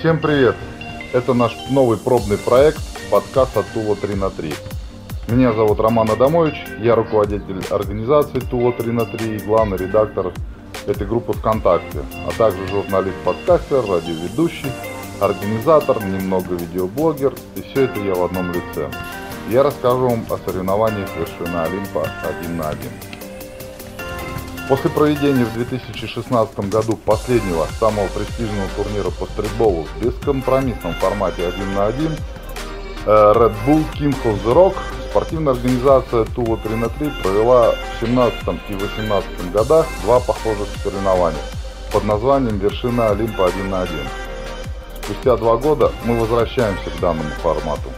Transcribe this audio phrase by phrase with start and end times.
[0.00, 0.56] Всем привет!
[1.12, 2.80] Это наш новый пробный проект
[3.10, 4.54] подкаст от Тула 3 на 3.
[5.28, 10.32] Меня зовут Роман Адамович, я руководитель организации Тула 3 на 3 и главный редактор
[10.86, 14.72] этой группы ВКонтакте, а также журналист-подкастер, радиоведущий,
[15.20, 18.88] организатор, немного видеоблогер, и все это я в одном лице.
[19.50, 23.19] Я расскажу вам о соревнованиях вершины Олимпа один на один.
[24.70, 31.74] После проведения в 2016 году последнего, самого престижного турнира по стритболу в бескомпромиссном формате 1
[31.74, 32.12] на 1,
[33.04, 34.76] э, Red Bull King of the Rock,
[35.10, 41.42] спортивная организация Тула 3 на 3 провела в 17 и 18 годах два похожих соревнования
[41.92, 43.88] под названием «Вершина Олимпа 1 на 1».
[45.02, 47.90] Спустя два года мы возвращаемся к данному формату.